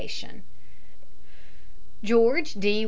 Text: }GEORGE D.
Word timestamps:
}GEORGE 2.03 2.55
D. 2.57 2.79